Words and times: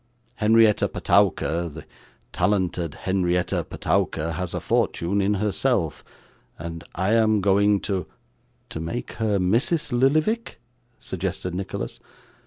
Henrietta 0.37 0.87
Petowker, 0.89 1.69
the 1.71 1.85
talented 2.33 2.95
Henrietta 3.05 3.63
Petowker 3.63 4.31
has 4.31 4.55
a 4.55 4.59
fortune 4.59 5.21
in 5.21 5.35
herself, 5.35 6.03
and 6.57 6.83
I 6.95 7.13
am 7.13 7.39
going 7.39 7.79
to' 7.81 8.07
'To 8.71 8.79
make 8.79 9.11
her 9.21 9.37
Mrs. 9.37 9.91
Lillyvick?' 9.91 10.59
suggested 10.99 11.53
Nicholas. 11.53 11.99